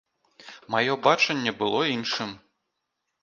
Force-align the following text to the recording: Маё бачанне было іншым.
Маё 0.75 0.95
бачанне 1.07 1.51
было 1.59 1.81
іншым. 1.95 2.29